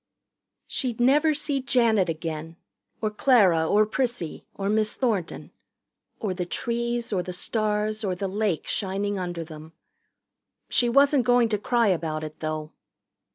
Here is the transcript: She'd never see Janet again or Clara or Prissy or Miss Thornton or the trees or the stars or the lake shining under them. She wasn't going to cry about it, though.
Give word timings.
She'd 0.65 0.99
never 0.99 1.35
see 1.35 1.61
Janet 1.61 2.09
again 2.09 2.57
or 3.03 3.11
Clara 3.11 3.67
or 3.67 3.85
Prissy 3.85 4.47
or 4.55 4.67
Miss 4.67 4.95
Thornton 4.95 5.51
or 6.19 6.33
the 6.33 6.43
trees 6.47 7.13
or 7.13 7.21
the 7.21 7.33
stars 7.33 8.03
or 8.03 8.15
the 8.15 8.27
lake 8.27 8.65
shining 8.65 9.19
under 9.19 9.43
them. 9.43 9.73
She 10.69 10.89
wasn't 10.89 11.25
going 11.25 11.49
to 11.49 11.59
cry 11.59 11.89
about 11.89 12.23
it, 12.23 12.39
though. 12.39 12.71